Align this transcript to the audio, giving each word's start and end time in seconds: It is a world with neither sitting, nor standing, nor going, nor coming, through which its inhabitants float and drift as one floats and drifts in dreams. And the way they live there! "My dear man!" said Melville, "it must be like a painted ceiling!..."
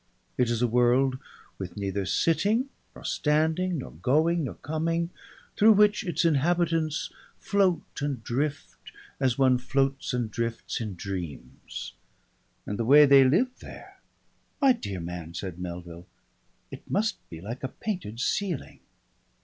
It 0.35 0.49
is 0.49 0.63
a 0.63 0.67
world 0.67 1.19
with 1.59 1.77
neither 1.77 2.07
sitting, 2.07 2.69
nor 2.95 3.03
standing, 3.05 3.77
nor 3.77 3.91
going, 3.91 4.45
nor 4.45 4.55
coming, 4.55 5.11
through 5.55 5.73
which 5.73 6.03
its 6.03 6.25
inhabitants 6.25 7.11
float 7.37 7.83
and 8.01 8.23
drift 8.23 8.77
as 9.19 9.37
one 9.37 9.59
floats 9.59 10.11
and 10.11 10.31
drifts 10.31 10.81
in 10.81 10.95
dreams. 10.95 11.93
And 12.65 12.79
the 12.79 12.83
way 12.83 13.05
they 13.05 13.23
live 13.23 13.59
there! 13.59 13.99
"My 14.59 14.71
dear 14.73 14.99
man!" 14.99 15.35
said 15.35 15.59
Melville, 15.59 16.07
"it 16.71 16.89
must 16.89 17.17
be 17.29 17.39
like 17.39 17.63
a 17.63 17.67
painted 17.67 18.19
ceiling!..." 18.19 18.79